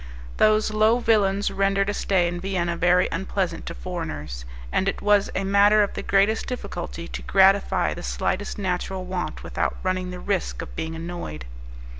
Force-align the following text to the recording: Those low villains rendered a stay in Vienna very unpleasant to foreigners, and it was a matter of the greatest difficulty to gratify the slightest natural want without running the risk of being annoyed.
Those 0.37 0.71
low 0.73 0.97
villains 0.97 1.51
rendered 1.51 1.87
a 1.87 1.93
stay 1.93 2.27
in 2.27 2.39
Vienna 2.41 2.75
very 2.75 3.07
unpleasant 3.11 3.67
to 3.67 3.75
foreigners, 3.75 4.45
and 4.71 4.87
it 4.89 4.99
was 4.99 5.29
a 5.35 5.43
matter 5.43 5.83
of 5.83 5.93
the 5.93 6.01
greatest 6.01 6.47
difficulty 6.47 7.07
to 7.09 7.21
gratify 7.21 7.93
the 7.93 8.01
slightest 8.01 8.57
natural 8.57 9.05
want 9.05 9.43
without 9.43 9.77
running 9.83 10.09
the 10.09 10.19
risk 10.19 10.63
of 10.63 10.75
being 10.75 10.95
annoyed. 10.95 11.45